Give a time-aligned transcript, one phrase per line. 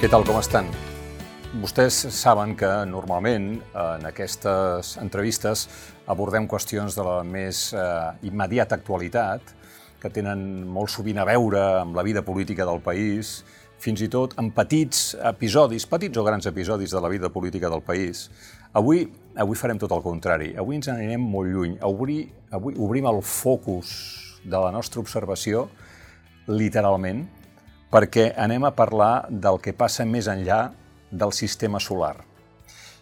[0.00, 0.64] Què tal, com estan?
[1.60, 5.66] Vostès saben que normalment en aquestes entrevistes
[6.08, 7.82] abordem qüestions de la més eh,
[8.24, 9.50] immediata actualitat,
[10.00, 10.40] que tenen
[10.72, 13.42] molt sovint a veure amb la vida política del país,
[13.76, 17.84] fins i tot en petits episodis, petits o grans episodis de la vida política del
[17.84, 18.30] país.
[18.72, 19.02] Avui,
[19.36, 20.54] avui farem tot el contrari.
[20.56, 21.76] Avui ens anirem molt lluny.
[21.84, 23.92] Avui, avui obrim el focus
[24.48, 25.66] de la nostra observació,
[26.48, 27.26] literalment,
[27.90, 30.68] perquè anem a parlar del que passa més enllà
[31.10, 32.16] del sistema solar.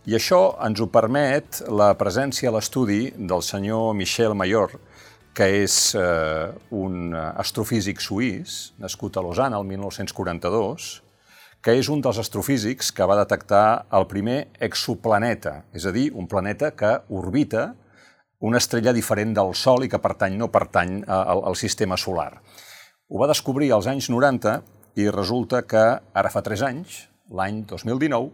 [0.09, 4.79] I això ens ho permet la presència a l'estudi del senyor Michel Mayor,
[5.37, 10.89] que és eh, un astrofísic suís, nascut a Lausanne el 1942,
[11.61, 16.31] que és un dels astrofísics que va detectar el primer exoplaneta, és a dir, un
[16.31, 17.75] planeta que orbita
[18.41, 22.39] una estrella diferent del Sol i que pertany no pertany al, al sistema solar.
[23.11, 28.31] Ho va descobrir als anys 90 i resulta que ara fa 3 anys, l'any 2019,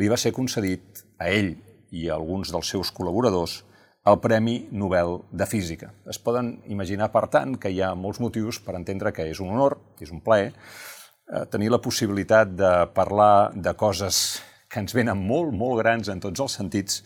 [0.00, 1.52] li va ser concedit a ell
[1.90, 3.60] i a alguns dels seus col·laboradors
[4.08, 5.90] el Premi Nobel de Física.
[6.08, 9.52] Es poden imaginar, per tant, que hi ha molts motius per entendre que és un
[9.52, 15.18] honor, és un plaer, eh, tenir la possibilitat de parlar de coses que ens venen
[15.18, 17.02] molt, molt grans en tots els sentits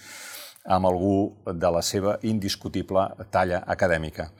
[0.65, 4.31] amb algú de la seva indiscutible talla acadèmica.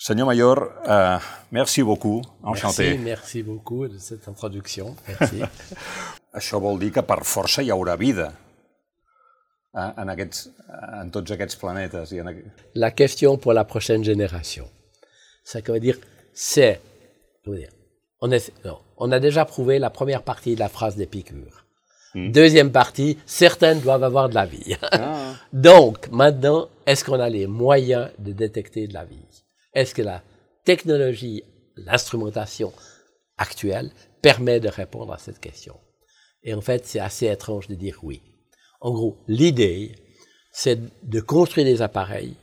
[0.00, 1.18] Senyor Mayor, euh,
[1.50, 2.90] merci beaucoup, enchanté.
[2.90, 4.94] Merci, merci beaucoup de cette introduction.
[5.08, 5.42] Merci.
[6.38, 8.28] Això vol dir que per força hi haurà vida
[9.74, 10.44] eh, en, aquests,
[11.00, 12.12] en tots aquests planetes.
[12.14, 12.30] I en...
[12.76, 14.68] La question pour la prochaine génération.
[15.42, 15.98] Ça veut dire,
[16.32, 16.80] c'est,
[18.20, 21.64] on, est, non, on a déjà prouvé la première partie de la phrase d'Épicure.
[22.14, 22.30] Hmm.
[22.30, 24.76] Deuxième partie, certaines doivent avoir de la vie.
[24.92, 25.32] Ah.
[25.52, 29.26] Donc, maintenant, est-ce qu'on a les moyens de détecter de la vie?
[29.78, 30.22] Est-ce que la
[30.64, 31.44] technologie,
[31.76, 32.72] l'instrumentation
[33.36, 35.78] actuelle permet de répondre à cette question?
[36.42, 38.20] Et en fait, c'est assez étrange de dire oui.
[38.80, 39.94] En gros, l'idée,
[40.52, 42.34] c'est de construire des appareils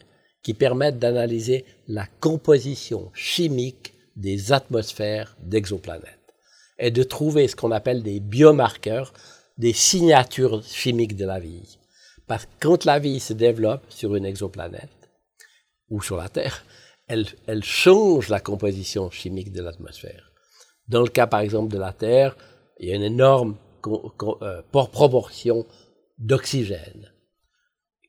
[0.43, 6.33] qui permettent d'analyser la composition chimique des atmosphères d'exoplanètes
[6.79, 9.11] et de trouver ce qu'on appelle des biomarqueurs,
[9.57, 11.79] des signatures chimiques de la vie.
[12.27, 15.09] Parce que quand la vie se développe sur une exoplanète
[15.89, 16.65] ou sur la Terre,
[17.07, 20.31] elle, elle change la composition chimique de l'atmosphère.
[20.87, 22.35] Dans le cas, par exemple, de la Terre,
[22.79, 23.57] il y a une énorme
[23.87, 25.65] euh, proportion
[26.17, 27.11] d'oxygène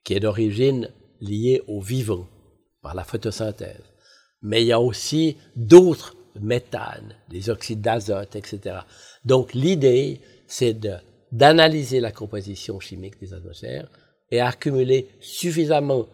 [0.04, 0.90] qui est d'origine
[1.20, 2.26] liée au vivant
[2.82, 3.82] par la photosynthèse.
[4.42, 8.80] Mais il y a aussi d'autres méthanes, des oxydes d'azote, etc.
[9.24, 10.78] Donc l'idée, c'est
[11.32, 13.88] d'analyser la composition chimique des atmosphères
[14.30, 16.06] et accumuler suffisamment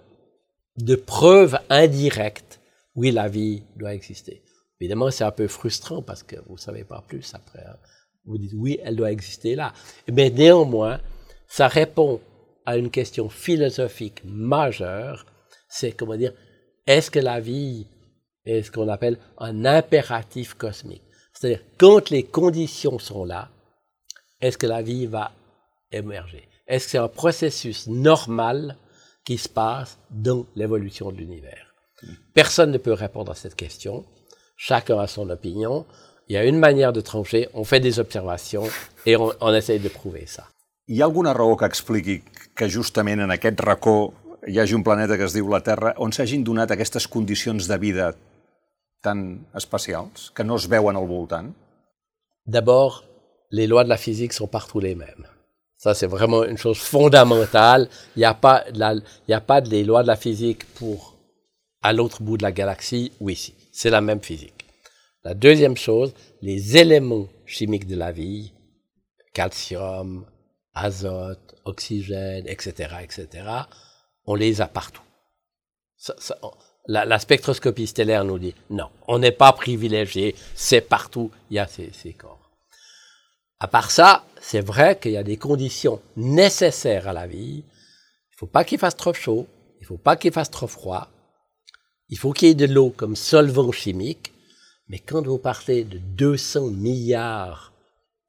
[0.78, 2.60] de preuves indirectes
[2.94, 4.42] oui, la vie doit exister.
[4.80, 7.64] Évidemment, c'est un peu frustrant parce que vous ne savez pas plus après.
[7.64, 7.76] Hein.
[8.24, 9.72] Vous dites oui, elle doit exister là.
[10.10, 11.00] Mais néanmoins,
[11.46, 12.20] ça répond
[12.66, 15.26] à une question philosophique majeure.
[15.68, 16.34] C'est comment dire,
[16.86, 17.86] est-ce que la vie
[18.44, 21.02] est ce qu'on appelle un impératif cosmique?
[21.32, 23.50] C'est-à-dire, quand les conditions sont là,
[24.40, 25.32] est-ce que la vie va
[25.90, 26.48] émerger?
[26.66, 28.76] Est-ce que c'est un processus normal
[29.24, 31.71] qui se passe dans l'évolution de l'univers?
[32.34, 34.04] Personne ne peut répondre à cette question.
[34.56, 35.86] Chacun a son opinion.
[36.28, 38.68] Il y a une manière de trancher, on fait des observations
[39.06, 40.44] et on, on essaye de prouver ça.
[40.88, 42.22] Hi ha alguna raó que expliqui
[42.54, 44.14] que justament en aquest racó
[44.46, 47.78] hi hagi un planeta que es diu la Terra on s'hagin donat aquestes condicions de
[47.78, 48.12] vida
[49.02, 51.52] tan especials, que no es veuen al voltant?
[52.46, 53.04] D'abord,
[53.50, 55.26] les lois de la physique sont partout les mêmes.
[55.76, 57.88] Ça, c'est vraiment une chose fondamentale.
[58.16, 61.11] Il n'y a pas, la, il y a pas des lois de la physique pour
[61.82, 63.54] à l'autre bout de la galaxie ou ici.
[63.72, 64.66] C'est la même physique.
[65.24, 68.52] La deuxième chose, les éléments chimiques de la vie,
[69.32, 70.26] calcium,
[70.74, 73.44] azote, oxygène, etc., etc.,
[74.26, 75.02] on les a partout.
[76.86, 81.66] la, spectroscopie stellaire nous dit non, on n'est pas privilégié, c'est partout, il y a
[81.66, 82.50] ces, ces corps.
[83.60, 87.58] À part ça, c'est vrai qu'il y a des conditions nécessaires à la vie.
[87.58, 89.46] Il ne faut pas qu'il fasse trop chaud,
[89.78, 91.11] il ne faut pas qu'il fasse trop froid,
[92.12, 94.34] il faut qu'il y ait de l'eau comme solvant chimique,
[94.88, 97.72] mais quand vous parlez de 200 milliards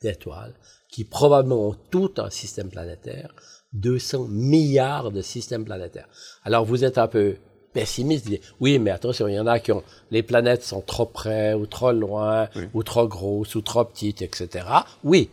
[0.01, 0.55] d'étoiles,
[0.89, 3.35] qui probablement ont tout un système planétaire,
[3.73, 6.07] 200 milliards de systèmes planétaires.
[6.45, 7.35] Alors vous êtes un peu
[7.73, 10.79] pessimiste, vous dites, oui, mais attention, il y en a qui ont, les planètes sont
[10.79, 14.65] trop près, ou trop loin, ou trop grosses, ou trop petites, etc.
[15.03, 15.29] Oui.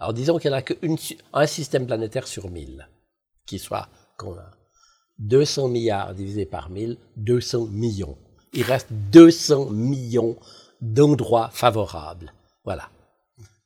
[0.00, 2.88] Alors disons qu'il n'y en a qu'un système planétaire sur 1000
[3.46, 3.86] qui soit
[4.16, 4.50] commun.
[5.18, 8.16] 200 milliards divisé par 1000, 200 millions.
[8.52, 10.36] Il reste 200 millions
[10.80, 12.32] d'endroits favorables.
[12.64, 12.88] Voilà.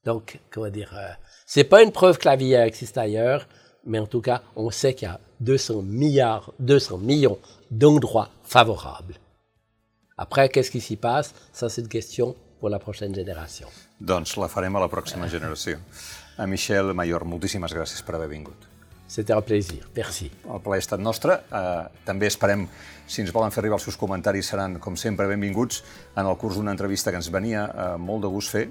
[0.05, 1.09] Donc, comment dire, euh,
[1.47, 3.47] c'est pas une preuve que la vie existe ailleurs,
[3.85, 7.39] mais en tout cas, on sait qu'il y a 200 milliards, 200 millions
[7.71, 9.15] d'endroits favorables.
[10.17, 11.35] Après, qu'est-ce qui s'y passe?
[11.53, 13.69] Ça, c'est une question pour la prochaine génération.
[14.01, 15.79] Doncs la farem a la pròxima generació.
[16.39, 18.67] A Michel Mayor, moltíssimes gràcies per haver vingut.
[19.09, 19.89] C'était un plaisir.
[19.97, 20.31] Merci.
[20.45, 21.39] El plaer ha estat nostre.
[21.49, 22.67] Eh, també esperem,
[23.09, 25.81] si ens volen fer arribar els seus comentaris, seran, com sempre, benvinguts
[26.15, 28.67] en el curs d'una entrevista que ens venia eh, molt de gust fer,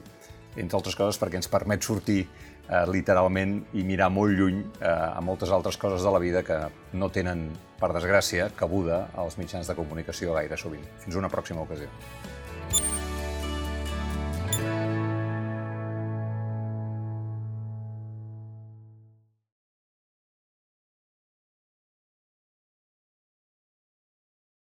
[0.62, 5.20] entre altres coses perquè ens permet sortir eh, literalment i mirar molt lluny eh, a
[5.26, 6.62] moltes altres coses de la vida que
[6.94, 7.48] no tenen,
[7.82, 10.86] per desgràcia, cabuda als mitjans de comunicació gaire sovint.
[11.02, 11.90] Fins una pròxima ocasió.